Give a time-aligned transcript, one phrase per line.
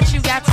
[0.00, 0.49] what you got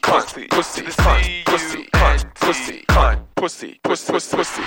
[0.00, 0.82] cunt, pussy, pussy,
[1.44, 4.62] pussy, cunt, pussy, cunt, pussy, pussy, pussy.